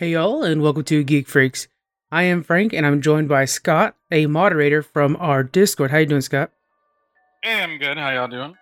[0.00, 1.68] Hey y'all, and welcome to Geek Freaks.
[2.10, 5.90] I am Frank, and I'm joined by Scott, a moderator from our Discord.
[5.90, 6.50] How you doing, Scott?
[7.42, 7.98] Hey, I'm good.
[7.98, 8.54] How y'all doing?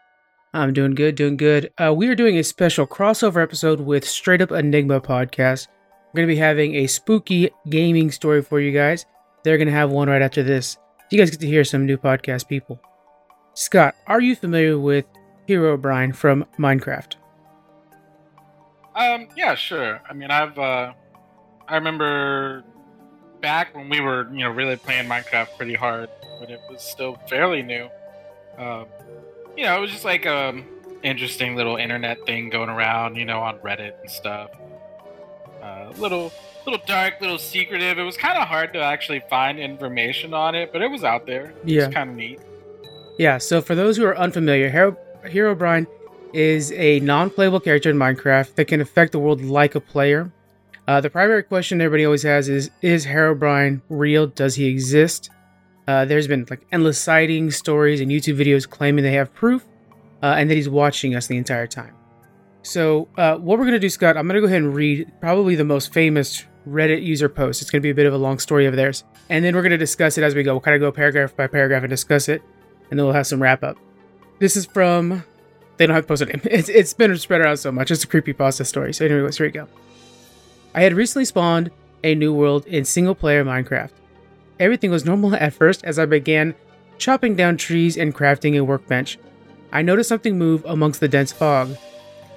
[0.53, 1.73] I'm doing good, doing good.
[1.79, 5.69] Uh, we are doing a special crossover episode with Straight Up Enigma podcast.
[6.09, 9.07] We're going to be having a spooky gaming story for you guys.
[9.45, 10.77] They're going to have one right after this.
[11.13, 12.81] You guys get to hear some new podcast people.
[13.55, 15.05] Scott, are you familiar with
[15.49, 17.15] Herobrine from Minecraft?
[18.97, 20.01] Um, yeah, sure.
[20.11, 20.95] I mean, I've, uh,
[21.69, 22.65] I remember
[23.41, 27.19] back when we were, you know, really playing Minecraft pretty hard, when it was still
[27.29, 27.89] fairly new.
[28.57, 28.87] Um,
[29.57, 30.65] you know, it was just like a um,
[31.03, 34.51] interesting little internet thing going around, you know, on Reddit and stuff.
[35.63, 36.33] Uh, little,
[36.65, 37.99] little dark, little secretive.
[37.99, 41.27] It was kind of hard to actually find information on it, but it was out
[41.27, 41.53] there.
[41.65, 42.41] Yeah, it's kind of neat.
[43.19, 43.39] Yeah.
[43.39, 45.87] So for those who are unfamiliar, Hero Herobrine
[46.33, 50.31] is a non-playable character in Minecraft that can affect the world like a player.
[50.89, 54.27] Uh, the primary question everybody always has is: Is Herobrine real?
[54.27, 55.29] Does he exist?
[55.87, 59.67] Uh, there's been like endless sightings, stories, and YouTube videos claiming they have proof,
[60.23, 61.95] uh, and that he's watching us the entire time.
[62.63, 65.65] So, uh, what we're gonna do, Scott, I'm gonna go ahead and read probably the
[65.65, 67.61] most famous Reddit user post.
[67.61, 69.77] It's gonna be a bit of a long story of theirs, and then we're gonna
[69.77, 70.55] discuss it as we go.
[70.55, 72.41] We'll kind of go paragraph by paragraph and discuss it,
[72.91, 73.77] and then we'll have some wrap up.
[74.39, 75.23] This is from
[75.77, 76.41] they don't have to post a name.
[76.45, 77.91] It's, it's been spread around so much.
[77.91, 78.95] It's a creepy pasta story.
[78.95, 79.69] So, anyways, here we go.
[80.75, 81.71] I had recently spawned
[82.05, 83.91] a new world in single player Minecraft.
[84.61, 86.55] Everything was normal at first as I began
[86.99, 89.19] chopping down trees and crafting a workbench.
[89.73, 91.77] I noticed something move amongst the dense fog.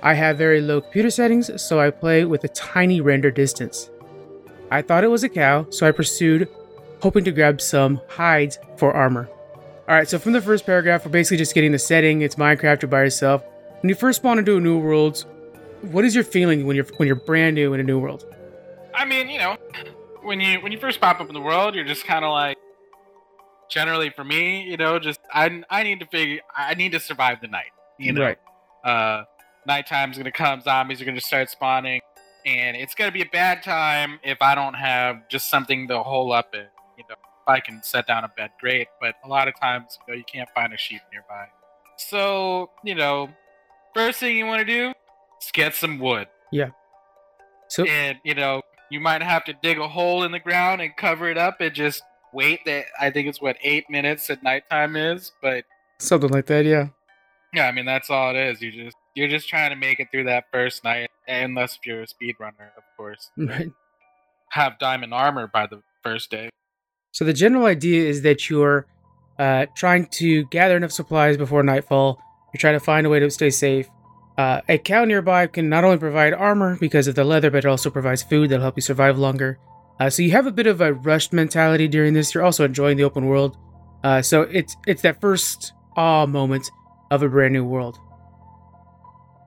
[0.03, 3.89] I have very low computer settings, so I play with a tiny render distance.
[4.71, 6.47] I thought it was a cow, so I pursued,
[7.01, 9.29] hoping to grab some hides for armor.
[9.87, 12.21] Alright, so from the first paragraph, we're basically just getting the setting.
[12.21, 13.43] It's Minecraft, you're by yourself.
[13.81, 15.25] When you first spawn into a new world,
[15.81, 18.25] what is your feeling when you're when you're brand new in a new world?
[18.93, 19.57] I mean, you know,
[20.21, 22.57] when you when you first pop up in the world, you're just kind of like,
[23.69, 27.39] generally for me, you know, just I I need to figure I need to survive
[27.41, 27.71] the night.
[27.97, 28.37] You know, right.
[28.83, 29.25] uh,
[29.65, 32.01] nighttime's gonna come, zombies are gonna start spawning,
[32.45, 36.31] and it's gonna be a bad time if I don't have just something to hole
[36.31, 36.65] up in.
[36.97, 38.87] You know, if I can set down a bed, great.
[38.99, 41.47] But a lot of times, you know, you can't find a sheep nearby.
[41.97, 43.29] So, you know,
[43.93, 44.93] first thing you want to do
[45.51, 46.27] get some wood.
[46.51, 46.69] Yeah.
[47.69, 50.95] So and you know, you might have to dig a hole in the ground and
[50.95, 52.03] cover it up and just
[52.33, 55.63] wait that I think it's what eight minutes at nighttime is, but
[55.99, 56.89] something like that, yeah.
[57.53, 58.61] Yeah, I mean that's all it is.
[58.61, 62.07] You just you're just trying to make it through that first night, unless you're a
[62.07, 63.31] speedrunner, of course.
[63.37, 63.71] Right.
[64.51, 66.49] Have diamond armor by the first day.
[67.13, 68.85] So the general idea is that you're
[69.39, 72.19] uh, trying to gather enough supplies before nightfall.
[72.53, 73.87] You're trying to find a way to stay safe.
[74.41, 77.67] Uh, a cow nearby can not only provide armor because of the leather, but it
[77.67, 79.59] also provides food that'll help you survive longer.
[79.99, 82.33] Uh, so you have a bit of a rushed mentality during this.
[82.33, 83.55] You're also enjoying the open world.
[84.03, 86.71] Uh, so it's it's that first awe moment
[87.11, 87.99] of a brand new world.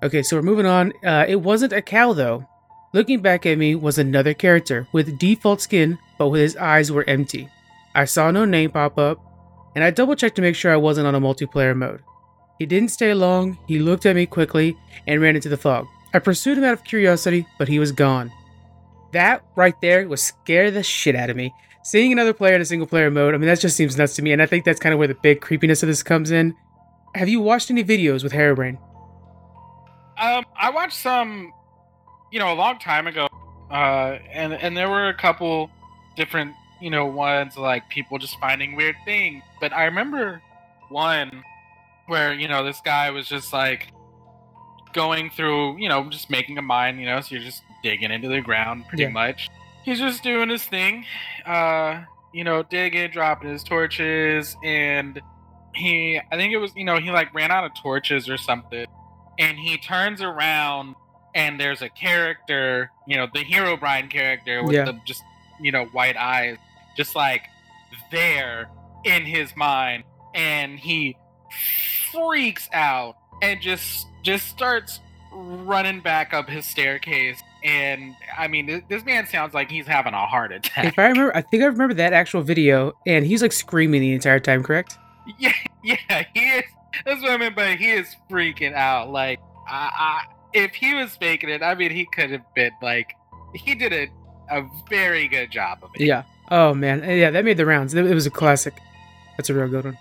[0.05, 0.93] Okay, so we're moving on.
[1.05, 2.47] Uh, it wasn't a cow though.
[2.93, 7.09] Looking back at me was another character with default skin, but with his eyes were
[7.09, 7.49] empty.
[7.97, 9.19] I saw no name pop up,
[9.75, 12.05] and I double checked to make sure I wasn't on a multiplayer mode.
[12.59, 14.76] He didn't stay long, he looked at me quickly
[15.06, 15.87] and ran into the fog.
[16.12, 18.31] I pursued him out of curiosity, but he was gone.
[19.12, 21.53] That right there was scare the shit out of me.
[21.82, 24.22] Seeing another player in a single player mode, I mean, that just seems nuts to
[24.22, 26.54] me, and I think that's kind of where the big creepiness of this comes in.
[27.14, 28.78] Have you watched any videos with Herobrine?
[30.16, 31.53] Um, I watched some,
[32.32, 33.28] you know, a long time ago,
[33.70, 35.70] uh, and and there were a couple
[36.16, 39.43] different, you know, ones like people just finding weird things.
[39.60, 40.41] But I remember
[40.88, 41.43] one
[42.06, 43.88] where you know this guy was just like
[44.92, 48.28] going through, you know, just making a mine, you know, so you're just digging into
[48.28, 49.09] the ground pretty Yeah.
[49.10, 49.48] much.
[49.84, 51.04] He's just doing his thing,
[51.44, 55.20] uh, you know, digging, dropping his torches, and
[55.75, 58.87] he, I think it was, you know, he like ran out of torches or something,
[59.38, 60.94] and he turns around
[61.34, 64.84] and there's a character, you know, the Herobrine character with Yeah.
[64.84, 65.23] the just,
[65.61, 66.56] you know, white eyes,
[66.96, 67.43] just like
[68.12, 68.69] there
[69.05, 71.17] in his mind, and he
[72.12, 75.01] freaks out and just just starts
[75.33, 80.15] running back up his staircase and i mean th- this man sounds like he's having
[80.15, 83.43] a heart attack If I remember, I think I remember that actual video, and he's
[83.43, 84.97] like screaming the entire time, correct?
[85.39, 85.53] yeah
[85.83, 86.62] yeah he is
[87.05, 91.17] that's what i mean But he is freaking out like I, I if he was
[91.17, 93.15] faking it i mean he could have been like
[93.55, 94.09] he did a,
[94.51, 96.25] a very good job of it Yeah.
[96.51, 97.95] Oh man, yeah, that made the rounds.
[97.95, 98.75] It it was a classic.
[99.39, 99.99] That's a real good one.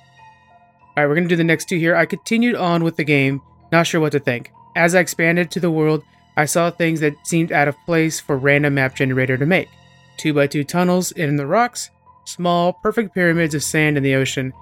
[0.95, 1.95] All right, we're gonna do the next two here.
[1.95, 3.41] I continued on with the game,
[3.71, 4.51] not sure what to think.
[4.75, 6.03] As I expanded to the world,
[6.37, 9.69] I saw things that seemed out of place for random map generator to make.
[10.19, 11.89] 2x2 tunnels in the rocks,
[12.25, 14.53] small, perfect pyramids of sand in the ocean,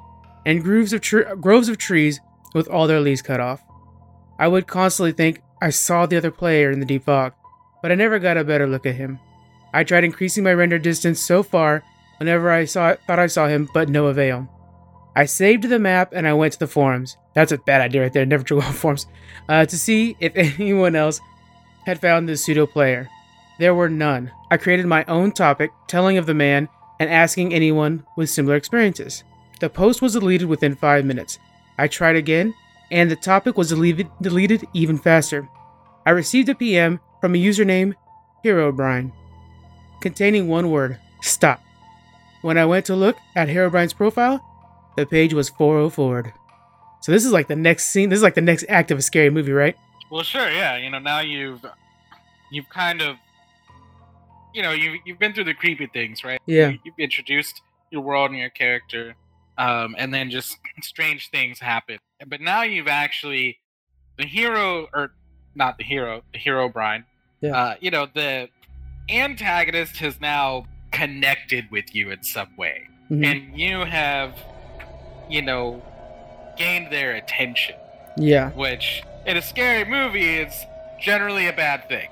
[0.46, 1.02] and grooves of
[1.42, 2.22] groves of trees
[2.54, 3.62] with all their leaves cut off.
[4.40, 7.34] I would constantly think I saw the other player in the deep fog,
[7.82, 9.20] but I never got a better look at him.
[9.74, 11.84] I tried increasing my render distance so far
[12.20, 14.48] whenever I saw thought I saw him, but no avail.
[15.16, 17.18] I saved the map and I went to the forums.
[17.34, 18.26] That's a bad idea right there.
[18.26, 19.08] Never to go on forums
[19.50, 21.20] uh, to see if anyone else
[21.86, 23.10] had found the pseudo player.
[23.60, 24.32] There were none.
[24.50, 26.68] I created my own topic, telling of the man
[27.00, 29.24] and asking anyone with similar experiences.
[29.60, 31.38] The post was deleted within five minutes.
[31.78, 32.54] I tried again,
[32.90, 35.48] and the topic was deleted, deleted even faster.
[36.06, 37.94] I received a PM from a username
[38.44, 39.12] Herobrine,
[40.02, 41.62] containing one word: stop.
[42.42, 44.44] When I went to look at Herobrine's profile,
[44.98, 46.34] the page was 404.
[47.02, 48.10] So this is like the next scene.
[48.10, 49.76] This is like the next act of a scary movie, right?
[50.12, 50.78] Well, sure, yeah.
[50.78, 51.66] You know, now you've
[52.52, 53.16] you've kind of
[54.54, 56.40] you know you you've been through the creepy things, right?
[56.46, 56.70] Yeah.
[56.70, 59.16] You, you've introduced your world and your character,
[59.58, 61.98] um, and then just strange things happen.
[62.28, 63.58] But now you've actually
[64.20, 65.14] the hero, or
[65.56, 67.06] not the hero, the Herobrine.
[67.42, 67.52] Yeah.
[67.58, 68.50] Uh, you know, the
[69.10, 73.26] antagonist has now connected with you in some way, Mhm.
[73.26, 74.36] and you have,
[75.32, 75.82] you know,
[76.58, 77.76] gained their attention
[78.18, 80.66] yeah, which in a scary movie is
[81.00, 82.10] generally a bad thing.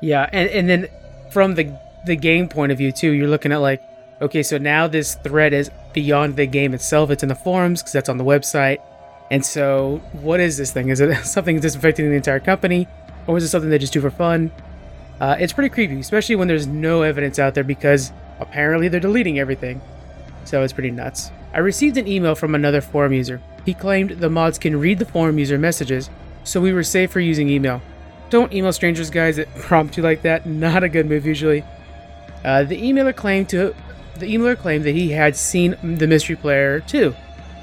[0.00, 0.88] yeah, and and then
[1.30, 1.76] from the
[2.06, 3.82] the game point of view too, you're looking at like,
[4.20, 7.10] okay, so now this thread is beyond the game itself.
[7.10, 8.78] It's in the forums because that's on the website.
[9.30, 10.90] And so, what is this thing?
[10.90, 12.86] Is it something that's affecting the entire company,
[13.26, 14.52] or is it something they just do for fun?
[15.20, 19.38] Uh, it's pretty creepy, especially when there's no evidence out there because apparently they're deleting
[19.38, 19.80] everything.
[20.44, 21.30] So it's pretty nuts.
[21.54, 23.40] I received an email from another forum user.
[23.64, 26.10] He claimed the mods can read the forum user messages,
[26.42, 27.80] so we were safe for using email.
[28.28, 30.46] Don't email strangers, guys, prompt you like that.
[30.46, 31.64] Not a good move usually.
[32.44, 33.72] Uh, the emailer claimed to
[34.18, 37.14] the emailer claimed that he had seen the mystery player too,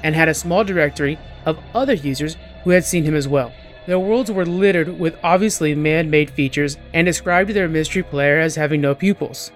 [0.02, 3.52] and had a small directory of other users who had seen him as well.
[3.86, 8.80] Their worlds were littered with obviously man-made features and described their mystery player as having
[8.80, 9.52] no pupils.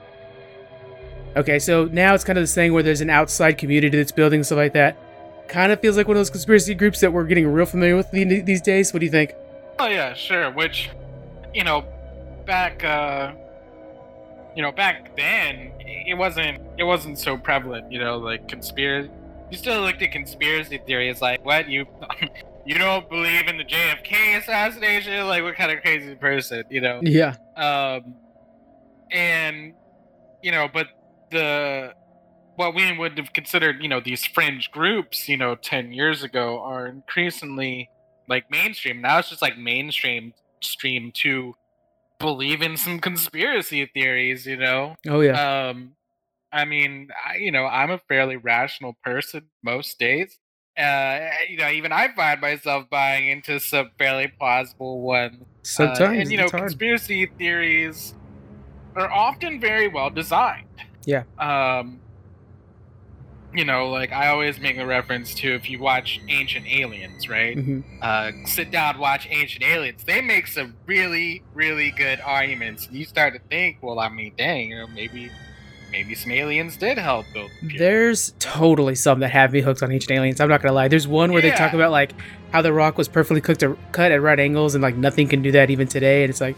[1.37, 4.43] Okay, so now it's kind of this thing where there's an outside community that's building
[4.43, 4.97] stuff like that.
[5.49, 8.11] Kind of feels like one of those conspiracy groups that we're getting real familiar with
[8.11, 8.93] these days.
[8.93, 9.35] What do you think?
[9.79, 10.50] Oh yeah, sure.
[10.50, 10.91] Which,
[11.53, 11.85] you know,
[12.47, 13.33] back, uh,
[14.56, 17.93] you know, back then it wasn't it wasn't so prevalent.
[17.93, 19.11] You know, like conspiracy.
[19.50, 21.87] You still looked at conspiracy theories like, what you
[22.67, 25.27] you don't believe in the JFK assassination?
[25.27, 26.65] Like, what kind of crazy person?
[26.71, 27.00] You know.
[27.03, 27.37] Yeah.
[27.56, 28.15] um,
[29.12, 29.75] and
[30.43, 30.87] you know, but
[31.31, 31.93] the
[32.56, 36.61] what we would have considered, you know, these fringe groups, you know, ten years ago,
[36.61, 37.90] are increasingly
[38.28, 39.00] like mainstream.
[39.00, 40.32] Now it's just like mainstream
[40.62, 41.55] stream to
[42.19, 44.96] believe in some conspiracy theories, you know.
[45.06, 45.69] Oh yeah.
[45.69, 45.93] Um,
[46.52, 50.38] I mean, I, you know, I'm a fairly rational person most days.
[50.78, 55.43] Uh, you know, even I find myself buying into some fairly plausible ones.
[55.43, 56.62] Uh, Sometimes and you know, hard.
[56.62, 58.14] conspiracy theories
[58.94, 60.67] are often very well designed.
[61.06, 61.23] Yeah.
[61.38, 62.00] Um,
[63.55, 67.56] you know, like I always make a reference to if you watch Ancient Aliens, right?
[67.56, 67.82] Mhm.
[68.03, 70.05] Uh, sit down, watch Ancient Aliens.
[70.05, 72.88] They make some really, really good arguments.
[72.92, 75.30] You start to think, well, I mean, dang, you know, maybe,
[75.90, 77.50] maybe some aliens did help build.
[77.62, 77.78] the.
[77.78, 80.38] There's totally some that have me hooked on Ancient Aliens.
[80.40, 80.88] I'm not gonna lie.
[80.88, 82.12] There's one where they talk about like
[82.52, 85.52] how the rock was perfectly cooked cut at right angles, and like nothing can do
[85.52, 86.25] that even today.
[86.25, 86.57] And it's like,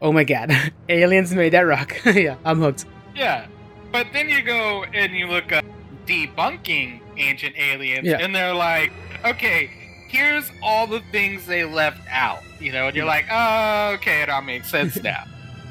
[0.00, 0.50] oh my god,
[0.88, 1.94] aliens made that rock.
[2.04, 2.86] yeah, I'm hooked.
[3.14, 3.46] Yeah,
[3.92, 5.64] but then you go and you look up
[6.06, 8.18] debunking ancient aliens, Yeah.
[8.20, 8.92] and they're like,
[9.24, 9.70] okay,
[10.08, 14.28] here's all the things they left out, you know, and you're like, oh, okay, it
[14.28, 15.24] all makes sense now.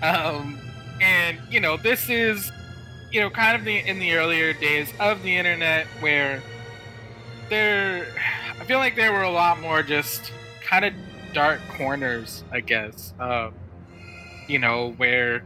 [0.03, 0.57] um,
[1.01, 2.51] and you know, this is,
[3.11, 6.41] you know, kind of the in the earlier days of the internet where
[7.49, 8.07] there,
[8.59, 10.93] I feel like there were a lot more just kind of
[11.33, 13.13] dark corners, I guess.
[13.19, 13.53] Um,
[14.47, 15.43] you know, where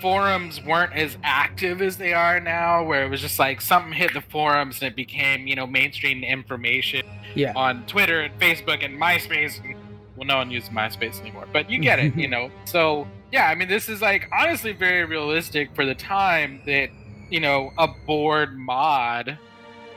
[0.00, 4.12] forums weren't as active as they are now, where it was just like something hit
[4.14, 7.52] the forums and it became, you know, mainstream information Yeah.
[7.56, 9.62] on Twitter and Facebook and MySpace.
[9.64, 9.74] And,
[10.16, 12.50] well, no one uses MySpace anymore, but you get it, you know.
[12.66, 16.90] So, yeah, I mean, this is like honestly very realistic for the time that,
[17.30, 19.38] you know, a board mod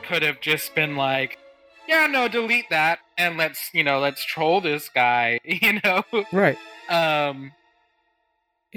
[0.07, 1.37] could have just been like,
[1.87, 6.03] yeah, no, delete that and let's, you know, let's troll this guy, you know.
[6.31, 6.57] Right.
[6.89, 7.51] Um,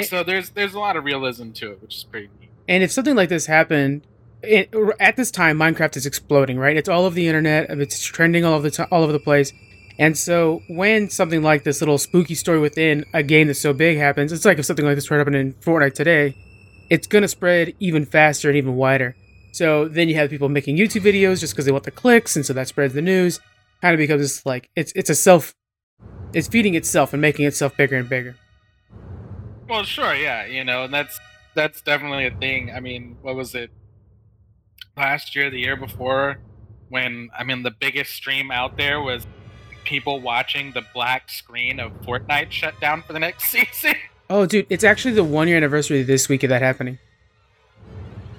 [0.05, 2.51] so there's there's a lot of realism to it, which is pretty neat.
[2.69, 4.07] And if something like this happened,
[4.43, 6.77] it, at this time, Minecraft is exploding, right?
[6.77, 7.71] It's all over the internet.
[7.71, 9.53] It's trending all over the t- all over the place.
[9.99, 13.99] And so when something like this little spooky story within a game that's so big
[13.99, 16.37] happens, it's like if something like this were to happen in Fortnite today,
[16.89, 19.15] it's gonna spread even faster and even wider.
[19.53, 22.47] So then you have people making YouTube videos just because they want the clicks, and
[22.47, 23.41] so that spreads the news.
[23.83, 25.55] Kind of becomes like it's it's a self,
[26.33, 28.37] it's feeding itself and making itself bigger and bigger.
[29.71, 31.21] Well, sure, yeah, you know, and that's
[31.55, 32.73] that's definitely a thing.
[32.75, 33.71] I mean, what was it?
[34.97, 36.39] Last year, the year before,
[36.89, 39.29] when I mean the biggest stream out there was
[39.85, 43.95] people watching the black screen of Fortnite shut down for the next season.
[44.29, 46.99] Oh, dude, it's actually the one year anniversary this week of that happening.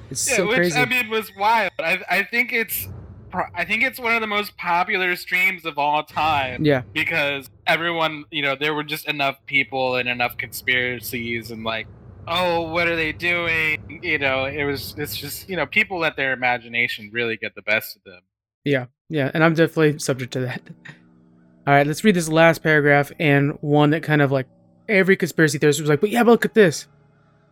[0.10, 0.78] It's yeah, so which crazy.
[0.78, 1.72] I mean was wild.
[1.80, 2.90] I I think it's
[3.34, 8.26] I think it's one of the most popular streams of all time yeah, because everyone,
[8.32, 11.88] you know, there were just enough people and enough conspiracies and like,
[12.28, 14.00] oh, what are they doing?
[14.04, 17.62] You know, it was it's just you know people let their imagination really get the
[17.62, 18.22] best of them.
[18.64, 20.62] yeah, yeah, and I'm definitely subject to that.
[21.68, 24.48] All right, let's read this last paragraph and one that kind of like
[24.90, 26.88] every conspiracy theorist was like, but yeah, but look at this.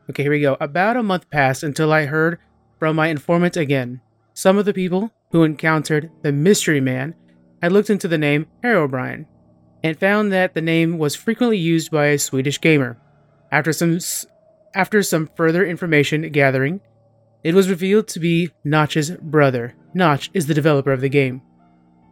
[0.09, 0.57] Okay, here we go.
[0.59, 2.39] About a month passed until I heard
[2.79, 4.01] from my informant again.
[4.39, 7.13] Some of the people who encountered the mystery man
[7.61, 9.25] had looked into the name Herobrine
[9.83, 12.97] and found that the name was frequently used by a Swedish gamer.
[13.51, 13.99] After some
[14.73, 16.79] after some further information gathering,
[17.43, 19.75] it was revealed to be Notch's brother.
[19.93, 21.41] Notch is the developer of the game.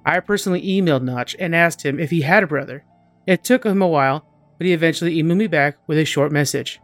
[0.06, 2.84] I personally emailed Notch and asked him if he had a brother.
[3.26, 6.82] It took him a while, but he eventually emailed me back with a short message.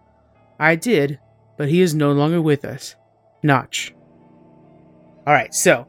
[0.58, 1.20] I did,
[1.58, 2.96] but he is no longer with us.
[3.44, 3.94] Notch.
[5.26, 5.88] Alright, so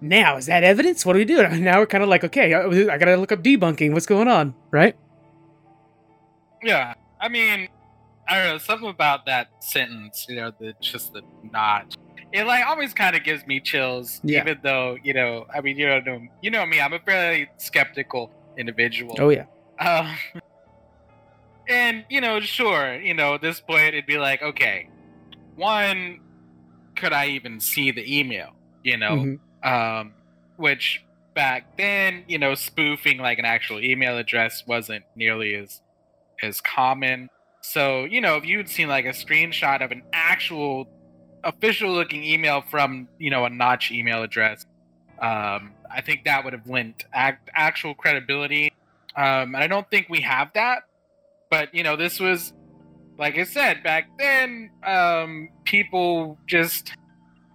[0.00, 1.04] now is that evidence?
[1.04, 1.46] What do we do?
[1.58, 3.92] Now we're kind of like, okay, I, I gotta look up debunking.
[3.92, 4.96] What's going on, right?
[6.62, 7.68] Yeah, I mean,
[8.28, 10.26] I don't know something about that sentence.
[10.28, 11.94] You know, the just the notch.
[12.32, 14.40] It like always kind of gives me chills, Yeah.
[14.40, 15.46] even though you know.
[15.54, 16.80] I mean, you know, you know me.
[16.80, 19.16] I'm a fairly skeptical individual.
[19.18, 19.44] Oh, yeah.
[19.80, 20.14] Um,
[21.68, 24.88] and you know, sure, you know, at this point it'd be like, okay,
[25.56, 26.20] one,
[26.96, 28.54] could I even see the email?
[28.82, 29.38] You know, Mhm.
[29.66, 30.14] um,
[30.56, 31.02] which
[31.34, 35.80] back then, you know, spoofing like an actual email address wasn't nearly as
[36.42, 37.28] as common.
[37.60, 40.88] So, you know, if you'd seen like a screenshot of an actual
[41.42, 44.66] official looking email from, you know, a notch email address,
[45.18, 48.72] um, I think that would have lent act, actual credibility.
[49.16, 50.82] Um, and I don't think we have that.
[51.50, 52.52] But, you know, this was,
[53.18, 56.92] like I said, back then, um, people just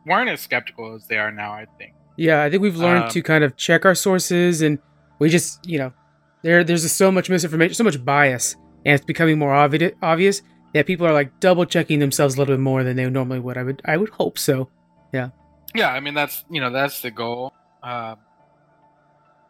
[0.05, 1.93] weren't as skeptical as they are now, I think.
[2.17, 4.79] Yeah, I think we've learned Um, to kind of check our sources, and
[5.19, 5.93] we just, you know,
[6.41, 10.41] there there's just so much misinformation, so much bias, and it's becoming more obvious obvious
[10.73, 13.57] that people are like double checking themselves a little bit more than they normally would.
[13.57, 14.69] I would I would hope so.
[15.13, 15.29] Yeah,
[15.75, 17.53] Yeah, I mean that's you know that's the goal.
[17.83, 18.17] Um,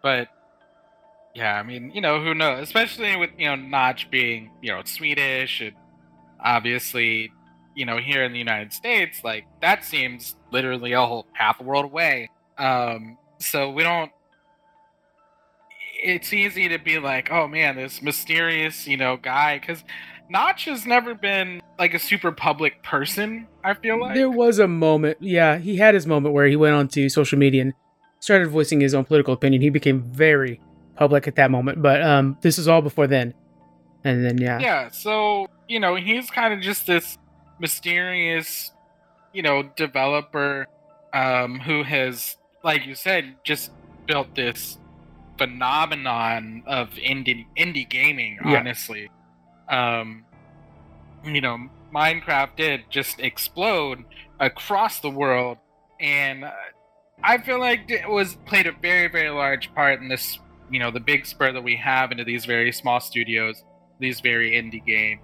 [0.01, 0.27] but
[1.35, 4.81] yeah, I mean you know who knows, especially with you know Notch being you know
[4.85, 5.75] Swedish and
[6.43, 7.31] obviously
[7.75, 11.63] you know here in the United States, like that seems literally a whole half a
[11.63, 12.29] world away.
[12.57, 14.11] Um, so we don't.
[16.01, 19.83] It's easy to be like, oh man, this mysterious you know guy because.
[20.31, 23.47] Notch has never been like a super public person.
[23.63, 26.75] I feel like There was a moment, yeah, he had his moment where he went
[26.75, 27.73] onto social media and
[28.19, 29.63] started voicing his own political opinion.
[29.63, 30.61] He became very
[30.95, 33.33] public at that moment, but um, this is all before then,
[34.03, 37.17] and then yeah, Yeah, so, you know, he's kind of just this
[37.59, 38.71] mysterious,
[39.33, 40.67] you know, developer
[41.13, 43.71] um, who has, like you said, just
[44.07, 44.77] built this
[45.37, 48.59] phenomenon of indie indie gaming, Yeah.
[48.59, 49.09] honestly.
[49.69, 50.25] Um,
[51.23, 51.57] you know,
[51.93, 54.03] Minecraft did just explode
[54.39, 55.57] across the world,
[55.99, 56.51] and uh,
[57.23, 60.39] I feel like it was played a very, very large part in this,
[60.71, 63.63] you know, the big spur that we have into these very small studios
[63.99, 65.21] these very indie games.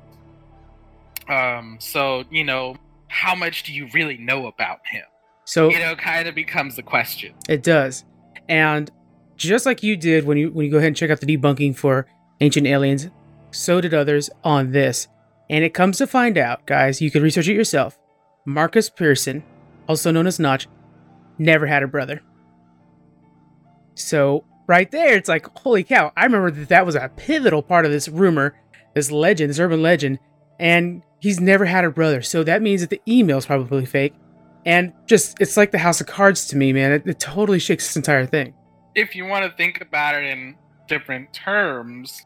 [1.27, 2.75] Um, so you know,
[3.07, 5.05] how much do you really know about him?
[5.45, 7.33] so You know, kind of becomes the question.
[7.47, 8.05] It does.
[8.47, 8.91] And
[9.35, 11.75] just like you did when you when you go ahead and check out the debunking
[11.75, 12.07] for
[12.41, 13.09] Ancient Aliens,
[13.51, 15.07] so did others on this.
[15.49, 17.99] And it comes to find out, guys, you can research it yourself.
[18.45, 19.43] Markus Persson,
[19.87, 20.67] also known as Notch,
[21.37, 22.21] never had a brother.
[23.95, 26.11] So right there, it's like, holy cow!
[26.17, 28.55] I remember that that was a pivotal part of this rumor,
[28.95, 30.17] this legend, this urban legend,
[30.59, 32.21] and he's never had a brother.
[32.21, 34.15] So that means that the email is probably fake.
[34.65, 36.91] And just, it's like the House of Cards to me, man.
[36.91, 38.55] It, it totally shakes this entire thing.
[38.95, 40.55] If you want to think about it in
[40.87, 42.25] different terms,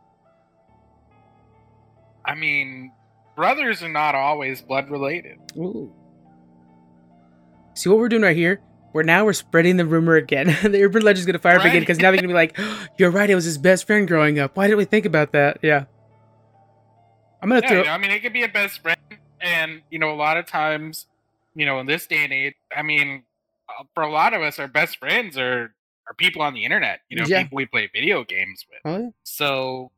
[2.26, 2.94] I mean,
[3.36, 5.38] brothers are not always blood related.
[5.58, 5.92] Ooh.
[7.74, 8.62] See what we're doing right here?
[8.94, 10.48] we're now we're spreading the rumor again.
[10.64, 12.58] the urban legend's gonna fire up again because now they're gonna be like,
[12.98, 13.30] "You're right.
[13.30, 14.58] It was his best friend growing up.
[14.58, 15.86] Why didn't we think about that?" Yeah.
[17.42, 17.78] I'm gonna Yeah, throw.
[17.80, 18.98] you know, I mean, it could be a best friend,
[19.42, 21.06] and you know, a lot of times,
[21.56, 23.24] you know, in this day and age, I mean,
[23.70, 25.74] uh, for a lot of us, our best friends are
[26.08, 27.02] are people on the internet.
[27.10, 27.44] You know, Yeah.
[27.44, 28.80] people we play video games with.
[28.86, 29.10] Oh, yeah.
[29.24, 29.92] So,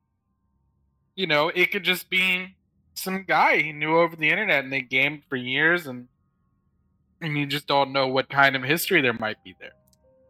[1.15, 2.55] you know, it could just be
[2.95, 6.07] some guy he knew over the internet, and they gamed for years, and
[7.21, 9.73] and you just don't know what kind of history there might be there.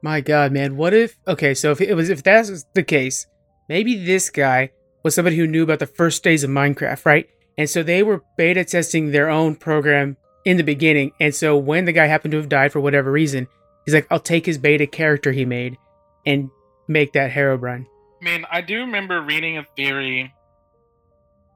[0.04, 0.78] My God, man.
[0.78, 1.18] What if?
[1.28, 3.28] Okay, so if it was if that's the case,
[3.70, 4.72] maybe this guy
[5.04, 7.30] was somebody who knew about the first days of Minecraft, right?
[7.58, 11.12] And so they were beta testing their own program in the beginning.
[11.20, 13.48] And so when the guy happened to have died for whatever reason,
[13.86, 15.78] he's like, "I'll take his beta character he made
[16.26, 16.50] and
[16.88, 17.86] make that Herobrine."
[18.22, 20.34] I mean, I do remember reading a theory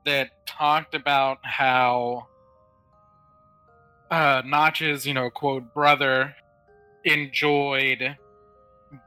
[0.06, 2.28] that talked about how
[4.12, 6.36] uh, Notch's, you know, quote, brother
[7.04, 8.18] enjoyed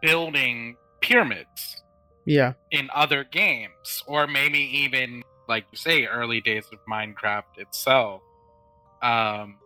[0.03, 1.83] building pyramids
[2.29, 2.53] Yeah.
[2.71, 8.21] in other games, or maybe even, like you say, early days of Minecraft itself.
[9.03, 9.59] Um,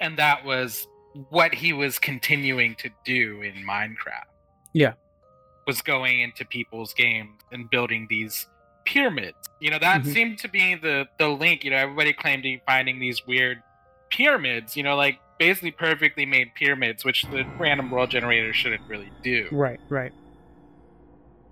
[0.00, 0.86] and that was
[1.30, 4.30] what he was continuing to do in Minecraft.
[4.72, 4.92] Yeah.
[5.66, 8.46] Was going into people's games and building these
[8.84, 9.36] pyramids.
[9.60, 10.12] You know, that Mhm.
[10.12, 11.64] seemed to be the the link.
[11.64, 13.62] You know, everybody claimed to be finding these weird
[14.10, 14.76] pyramids.
[14.76, 19.48] You know, like basically perfectly made pyramids, which the random world generator shouldn't really do.
[19.50, 20.12] Right, right.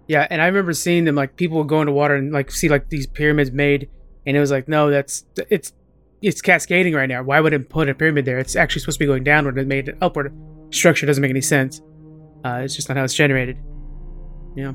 [0.08, 2.68] Yeah, and I remember seeing them like people would go into water and like see
[2.68, 3.90] like these pyramids made,
[4.26, 5.72] and it was like, no, that's it's
[6.22, 7.22] it's cascading right now.
[7.22, 8.38] Why would it put a pyramid there?
[8.38, 9.58] It's actually supposed to be going downward.
[9.58, 10.34] It made an upward
[10.70, 11.06] structure.
[11.06, 11.82] Doesn't make any sense.
[12.44, 13.58] Uh, it's just not how it's generated.
[14.56, 14.72] Yeah.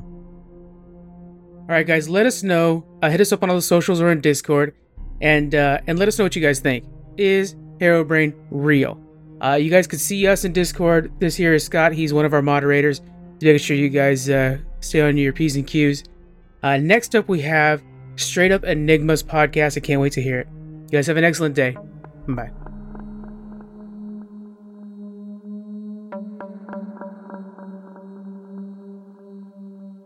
[1.64, 2.86] All right, guys, let us know.
[3.02, 4.74] Uh, hit us up on all the socials or in Discord,
[5.20, 6.84] and uh, and let us know what you guys think.
[7.16, 9.00] Is Herobrine real?
[9.40, 11.10] Uh, you guys can see us in Discord.
[11.18, 11.92] This here is Scott.
[11.92, 13.00] He's one of our moderators.
[13.40, 16.04] Making sure you guys uh, stay on your P's and Q's.
[16.62, 17.82] Uh, next up, we have
[18.16, 19.76] Straight Up Enigmas podcast.
[19.76, 20.48] I can't wait to hear it.
[20.50, 21.76] You guys have an excellent day.
[22.28, 22.50] Bye.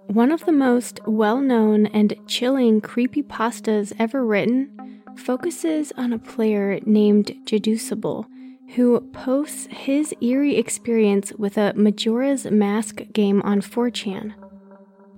[0.07, 6.81] One of the most well known and chilling creepypastas ever written focuses on a player
[6.87, 8.27] named Jadusable
[8.75, 14.35] who posts his eerie experience with a Majora's Mask game on 4chan.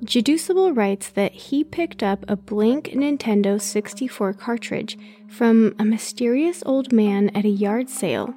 [0.05, 4.97] Jadusable writes that he picked up a blank Nintendo 64 cartridge
[5.29, 8.35] from a mysterious old man at a yard sale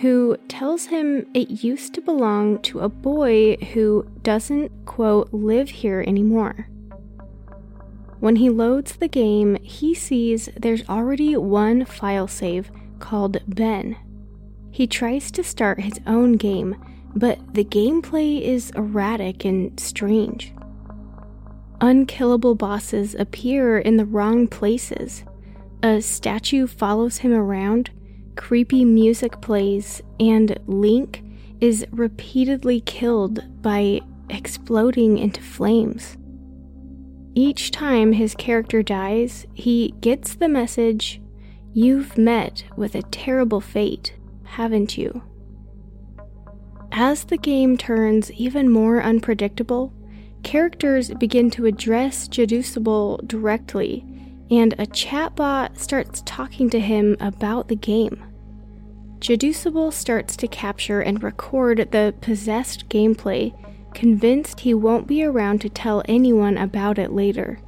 [0.00, 6.02] who tells him it used to belong to a boy who doesn't, quote, live here
[6.06, 6.66] anymore.
[8.18, 12.70] When he loads the game, he sees there's already one file save
[13.00, 13.96] called Ben.
[14.70, 16.74] He tries to start his own game,
[17.14, 20.54] but the gameplay is erratic and strange.
[21.82, 25.24] Unkillable bosses appear in the wrong places.
[25.82, 27.90] A statue follows him around,
[28.36, 31.24] creepy music plays, and Link
[31.60, 36.16] is repeatedly killed by exploding into flames.
[37.34, 41.20] Each time his character dies, he gets the message
[41.72, 44.14] You've met with a terrible fate,
[44.44, 45.22] haven't you?
[46.92, 49.92] As the game turns even more unpredictable,
[50.42, 54.04] characters begin to address Jadusable directly,
[54.50, 58.22] and a chatbot starts talking to him about the game.
[59.18, 63.54] Jadusable starts to capture and record the possessed gameplay,
[63.94, 67.58] convinced he won't be around to tell anyone about it later.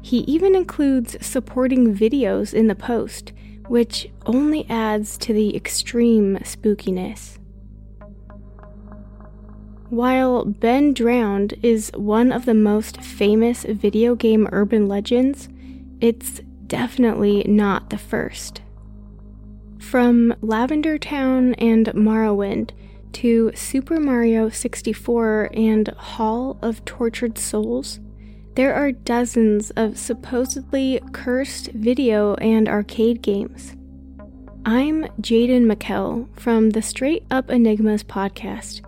[0.00, 3.32] He even includes supporting videos in the post,
[3.66, 7.37] which only adds to the extreme spookiness.
[9.90, 15.48] While Ben Drowned is one of the most famous video game urban legends,
[15.98, 18.60] it's definitely not the first.
[19.78, 22.72] From Lavender Town and Morrowind
[23.14, 27.98] to Super Mario 64 and Hall of Tortured Souls,
[28.56, 33.74] there are dozens of supposedly cursed video and arcade games.
[34.66, 38.82] I'm Jaden McKell from the Straight Up Enigmas podcast,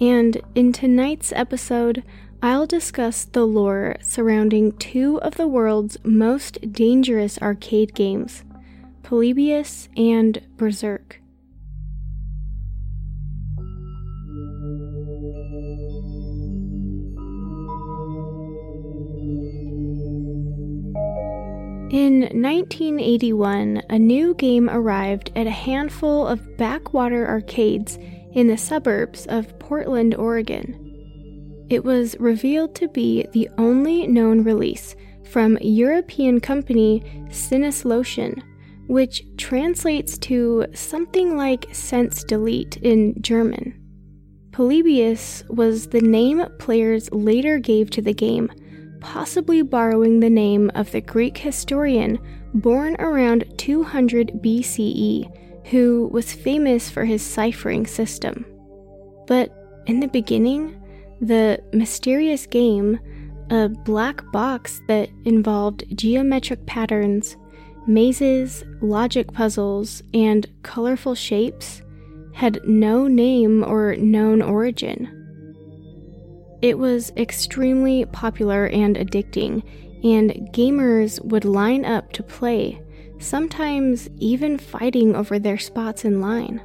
[0.00, 2.02] and in tonight's episode,
[2.42, 8.44] I'll discuss the lore surrounding two of the world's most dangerous arcade games,
[9.02, 11.20] Polybius and Berserk.
[21.90, 27.98] In 1981, a new game arrived at a handful of backwater arcades
[28.34, 30.80] in the suburbs of Portland, Oregon.
[31.70, 34.94] It was revealed to be the only known release
[35.30, 38.42] from European company Sinneslöschen,
[38.86, 43.80] which translates to something like sense delete in German.
[44.52, 48.50] Polybius was the name players later gave to the game,
[49.00, 52.18] possibly borrowing the name of the Greek historian
[52.54, 55.28] born around 200 BCE
[55.64, 58.44] who was famous for his ciphering system.
[59.26, 59.52] But
[59.86, 60.80] in the beginning,
[61.20, 62.98] the mysterious game,
[63.50, 67.36] a black box that involved geometric patterns,
[67.86, 71.82] mazes, logic puzzles, and colorful shapes,
[72.32, 75.20] had no name or known origin.
[76.62, 79.62] It was extremely popular and addicting,
[80.02, 82.80] and gamers would line up to play,
[83.18, 86.60] sometimes even fighting over their spots in line.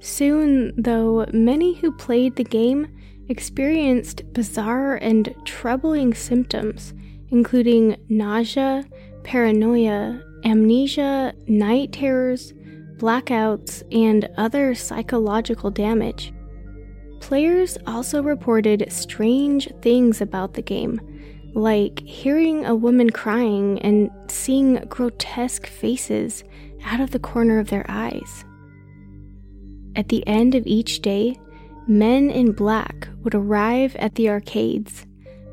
[0.00, 2.88] Soon, though, many who played the game
[3.28, 6.94] experienced bizarre and troubling symptoms,
[7.28, 8.84] including nausea,
[9.22, 12.52] paranoia, amnesia, night terrors,
[12.96, 16.32] blackouts, and other psychological damage.
[17.20, 21.00] Players also reported strange things about the game,
[21.54, 26.44] like hearing a woman crying and seeing grotesque faces
[26.84, 28.44] out of the corner of their eyes.
[29.96, 31.38] At the end of each day,
[31.86, 35.06] men in black would arrive at the arcades,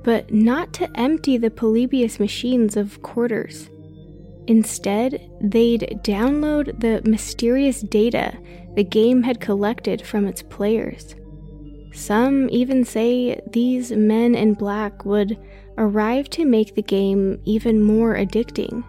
[0.04, 3.70] but not to empty the Polybius machines of quarters.
[4.48, 8.38] Instead, they'd download the mysterious data
[8.76, 11.16] the game had collected from its players.
[11.94, 15.38] Some even say these men in black would
[15.78, 18.84] arrive to make the game even more addicting.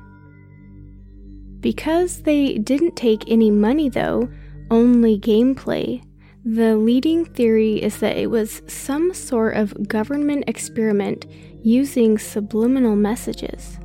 [1.61, 4.29] Because they didn't take any money, though,
[4.71, 6.03] only gameplay,
[6.45, 11.27] the leading theory is that it was some sort of government experiment
[11.63, 13.79] using subliminal messages.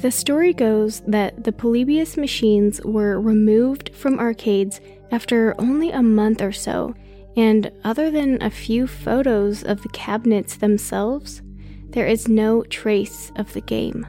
[0.00, 6.40] The story goes that the Polybius machines were removed from arcades after only a month
[6.40, 6.94] or so,
[7.36, 11.42] and other than a few photos of the cabinets themselves,
[11.90, 14.06] there is no trace of the game.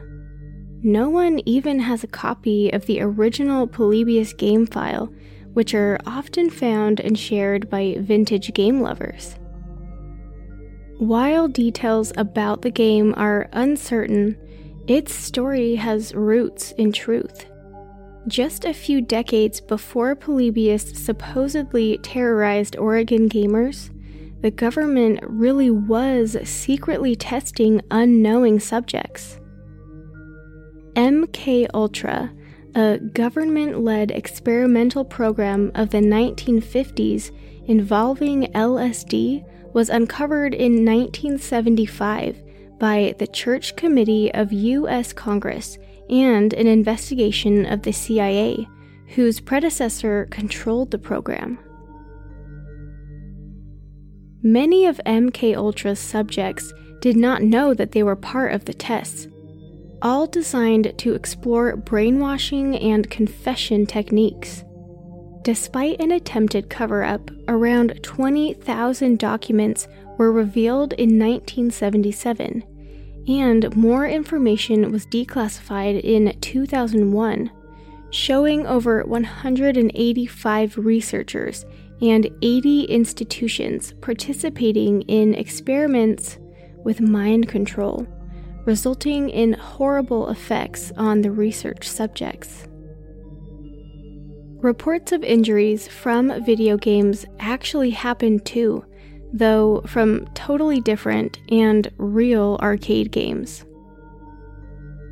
[0.84, 5.14] No one even has a copy of the original Polybius game file,
[5.54, 9.36] which are often found and shared by vintage game lovers.
[10.98, 14.38] While details about the game are uncertain,
[14.88, 17.46] its story has roots in truth.
[18.28, 23.90] Just a few decades before Polybius supposedly terrorized Oregon gamers,
[24.42, 29.40] the government really was secretly testing unknowing subjects.
[30.96, 32.32] MK Ultra,
[32.76, 37.32] a government-led experimental program of the 1950s
[37.66, 42.42] involving LSD, was uncovered in 1975
[42.78, 45.14] by the Church Committee of U.S.
[45.14, 45.78] Congress
[46.12, 48.68] and an investigation of the CIA,
[49.16, 51.58] whose predecessor controlled the program.
[54.44, 59.28] Many of MK Ultra's subjects did not know that they were part of the tests,
[60.02, 64.64] all designed to explore brainwashing and confession techniques.
[65.44, 72.64] Despite an attempted cover up, around 20,000 documents were revealed in 1977,
[73.28, 77.52] and more information was declassified in 2001,
[78.10, 81.66] showing over 185 researchers
[82.02, 86.40] and 80 institutions participating in experiments
[86.84, 88.08] with mind control,
[88.66, 92.68] resulting in horrible effects on the research subjects.
[94.62, 98.86] Reports of injuries from video games actually happened too
[99.34, 103.66] though from totally different and real arcade games.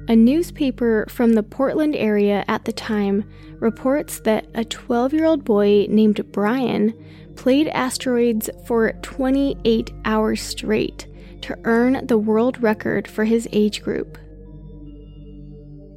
[0.07, 3.29] A newspaper from the Portland area at the time
[3.59, 6.93] reports that a 12 year old boy named Brian
[7.35, 11.07] played asteroids for 28 hours straight
[11.41, 14.17] to earn the world record for his age group.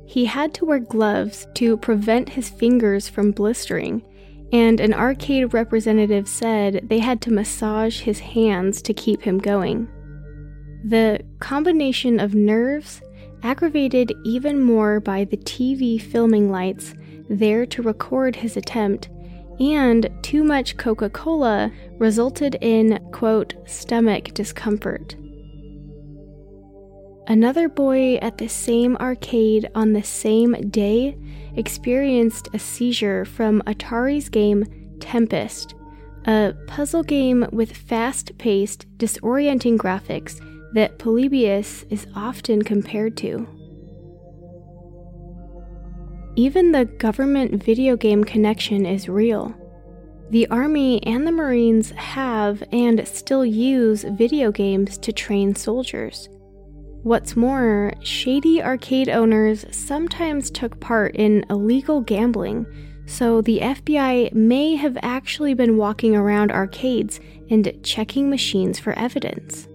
[0.06, 4.02] He had to wear gloves to prevent his fingers from blistering
[4.52, 9.88] and an arcade representative said they had to massage his hands to keep him going.
[10.84, 13.00] The combination of nerves,
[13.42, 16.94] aggravated even more by the TV filming lights
[17.28, 19.08] there to record his attempt,
[19.58, 25.16] and too much Coca Cola resulted in, quote, stomach discomfort.
[27.28, 31.16] Another boy at the same arcade on the same day
[31.56, 34.64] experienced a seizure from Atari's game
[35.00, 35.74] Tempest,
[36.26, 40.40] a puzzle game with fast paced, disorienting graphics
[40.74, 43.46] that Polybius is often compared to.
[46.36, 49.54] Even the government video game connection is real.
[50.30, 56.30] The Army and the Marines have and still use video games to train soldiers.
[57.02, 62.64] What's more, shady arcade owners sometimes took part in illegal gambling,
[63.06, 67.18] so the FBI may have actually been walking around arcades
[67.50, 69.66] and checking machines for evidence.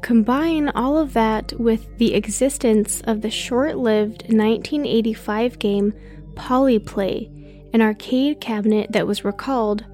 [0.00, 5.92] Combine all of that with the existence of the short lived 1985 game
[6.34, 7.28] Polyplay,
[7.74, 9.84] an arcade cabinet that was recalled,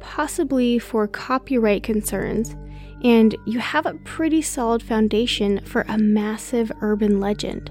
[0.00, 2.56] possibly for copyright concerns,
[3.04, 7.70] and you have a pretty solid foundation for a massive urban legend.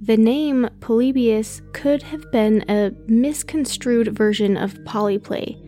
[0.00, 5.62] The name Polybius could have been a misconstrued version of Polyplay,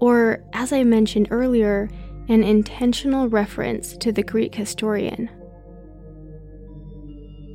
[0.00, 1.88] or, as I mentioned earlier,
[2.28, 5.30] an intentional reference to the Greek historian.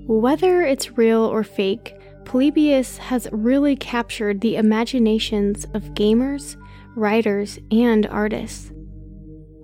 [0.07, 1.93] Whether it's real or fake,
[2.25, 6.55] Polybius has really captured the imaginations of gamers,
[6.95, 8.71] writers, and artists.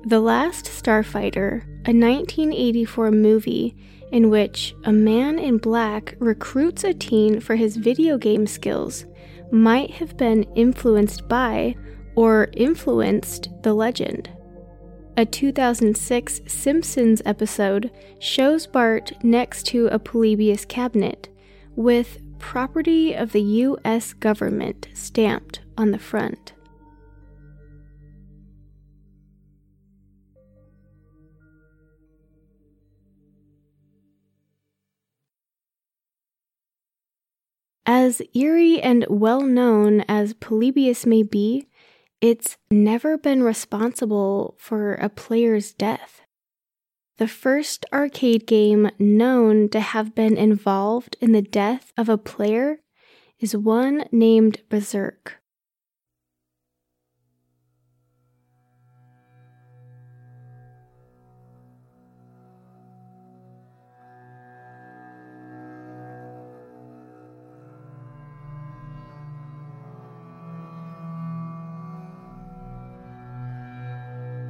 [0.07, 3.75] The Last Starfighter, a 1984 movie
[4.11, 9.07] in which a man in black recruits a teen for his video game skills,
[9.51, 11.75] might have been influenced by
[12.13, 14.29] or influenced the legend.
[15.17, 17.89] A 2006 Simpsons episode
[18.19, 21.29] shows Bart next to a Polybius cabinet
[21.75, 24.13] with property of the U.S.
[24.13, 26.53] government stamped on the front.
[37.85, 41.67] As eerie and well known as Polybius may be,
[42.19, 46.21] it's never been responsible for a player's death.
[47.17, 52.79] The first arcade game known to have been involved in the death of a player
[53.39, 55.41] is one named Berserk.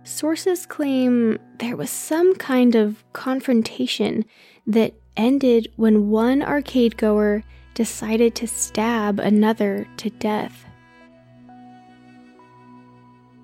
[0.04, 4.24] Sources claim there was some kind of confrontation
[4.66, 10.66] that ended when one arcade goer decided to stab another to death.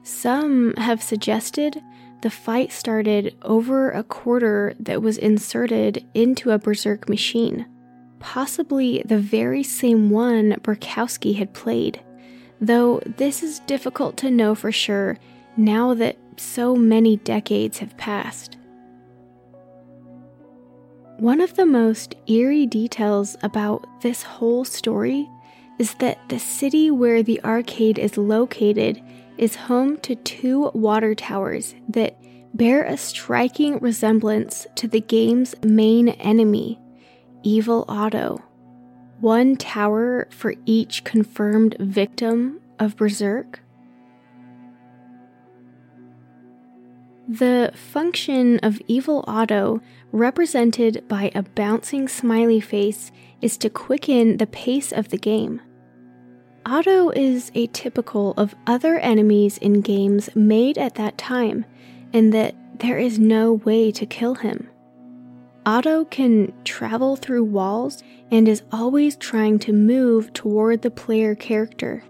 [0.03, 1.81] Some have suggested
[2.23, 7.67] the fight started over a quarter that was inserted into a Berserk machine,
[8.19, 12.03] possibly the very same one Burkowski had played,
[12.61, 15.19] though this is difficult to know for sure
[15.59, 18.57] now that so many decades have passed.
[21.19, 25.29] One of the most eerie details about this whole story
[25.81, 29.03] is that the city where the arcade is located
[29.37, 32.17] is home to two water towers that
[32.55, 36.81] bear a striking resemblance to the game's main enemy,
[37.43, 38.41] Evil Otto.
[39.21, 43.61] one tower for each confirmed victim of Berserk?
[47.29, 53.13] The function of Evil Otto, represented by a bouncing smiley face,
[53.43, 55.61] is to quicken the pace of the game.
[56.65, 61.67] Otto is atypical of other enemies in games made at that time,
[62.15, 64.71] in that there is no way to kill him.
[65.67, 72.05] Otto can travel through walls and is always trying to move toward the player character.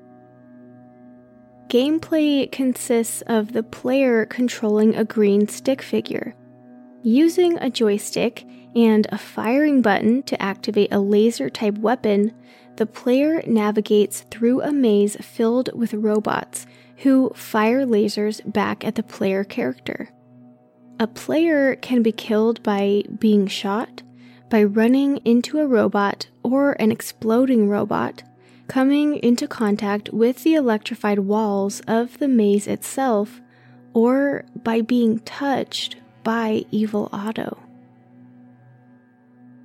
[1.68, 6.34] Gameplay consists of the player controlling a green stick figure.
[7.02, 12.32] Using a joystick and a firing button to activate a laser type weapon,
[12.76, 16.66] the player navigates through a maze filled with robots
[16.98, 20.08] who fire lasers back at the player character.
[20.98, 24.02] A player can be killed by being shot,
[24.48, 28.22] by running into a robot or an exploding robot,
[28.68, 33.40] coming into contact with the electrified walls of the maze itself,
[33.94, 37.58] or by being touched by Evil Otto.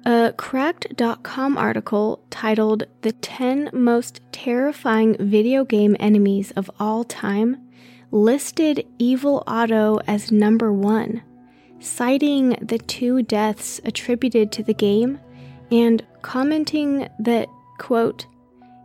[0.05, 7.69] A Cracked.com article titled The 10 Most Terrifying Video Game Enemies of All Time
[8.11, 11.23] listed Evil Otto as number one,
[11.79, 15.19] citing the two deaths attributed to the game
[15.71, 18.25] and commenting that, quote,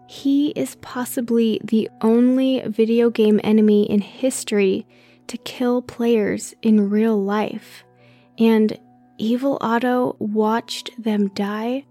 [0.08, 4.86] he is possibly the only video game enemy in history
[5.26, 7.84] to kill players in real life,
[8.38, 8.78] and
[9.18, 11.84] Evil Otto watched them die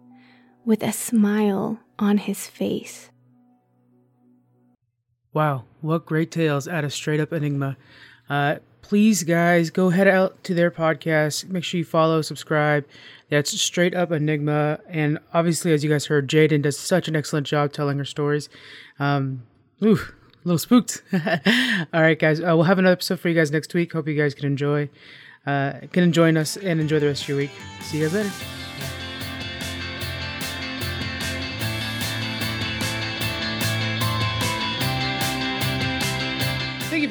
[0.66, 3.12] with a smile on his face.
[5.32, 7.78] Wow, what great tales out of Straight Up Enigma.
[8.28, 8.56] Uh,
[8.88, 11.50] please, guys, go head out to their podcast.
[11.50, 12.86] Make sure you follow, subscribe.
[13.30, 14.80] That's Straight Up Enigma.
[14.88, 18.48] And obviously, as you guys heard, Jaden does such an excellent job telling her stories.
[18.98, 19.44] Um,
[19.84, 21.04] ooh, a little spooked.
[21.14, 22.40] All right, guys.
[22.40, 23.92] Uh, we'll have another episode for you guys next week.
[23.92, 24.88] Hope you guys can enjoy,
[25.46, 27.52] uh, can join us and enjoy the rest of your week.
[27.82, 28.67] See you guys later.